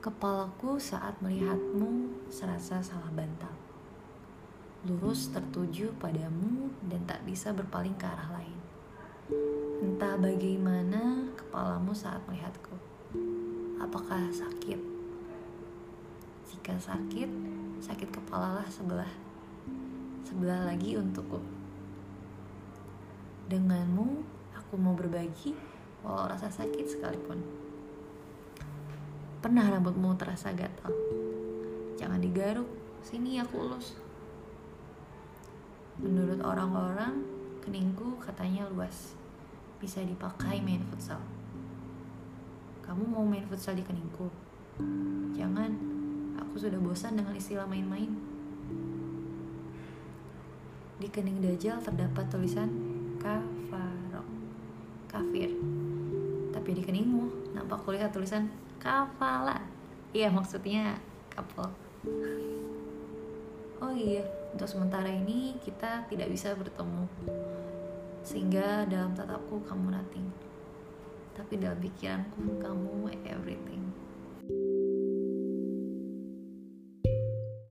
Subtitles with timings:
[0.00, 3.52] Kepalaku saat melihatmu serasa salah bantal.
[4.88, 8.56] Lurus tertuju padamu dan tak bisa berpaling ke arah lain.
[9.84, 12.72] Entah bagaimana kepalamu saat melihatku.
[13.76, 14.80] Apakah sakit?
[16.48, 17.28] Jika sakit,
[17.84, 19.12] sakit kepalalah sebelah.
[20.24, 21.44] Sebelah lagi untukku.
[23.52, 24.24] Denganmu,
[24.56, 25.52] aku mau berbagi
[26.00, 27.68] walau rasa sakit sekalipun.
[29.40, 30.92] Pernah rambutmu terasa gatal?
[31.96, 32.68] Jangan digaruk,
[33.00, 33.96] sini aku ulus.
[35.96, 37.24] Menurut orang-orang,
[37.64, 39.16] keningku katanya luas.
[39.80, 41.24] Bisa dipakai main futsal.
[42.84, 44.28] Kamu mau main futsal di keningku?
[45.32, 45.72] Jangan,
[46.36, 48.12] aku sudah bosan dengan istilah main-main.
[51.00, 52.68] Di kening dajal terdapat tulisan
[53.16, 54.20] kafaro,
[55.08, 55.48] kafir.
[56.52, 58.50] Tapi di keningmu nampak kulihat tulisan
[58.82, 59.62] kafala
[60.10, 60.98] iya maksudnya
[61.30, 61.70] couple
[63.78, 67.06] oh iya untuk sementara ini kita tidak bisa bertemu.
[68.26, 70.26] Sehingga dalam tatapku kamu nothing.
[71.38, 73.39] Tapi dalam pikiranku kamu everything